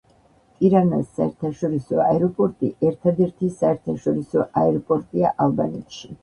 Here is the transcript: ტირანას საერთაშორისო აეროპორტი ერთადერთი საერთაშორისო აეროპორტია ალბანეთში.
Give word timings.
ტირანას 0.59 1.09
საერთაშორისო 1.17 1.99
აეროპორტი 2.05 2.69
ერთადერთი 2.89 3.51
საერთაშორისო 3.59 4.47
აეროპორტია 4.63 5.35
ალბანეთში. 5.47 6.13